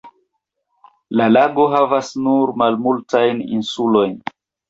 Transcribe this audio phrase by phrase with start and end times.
[1.19, 4.19] La lago havas nur malmultajn insulojn.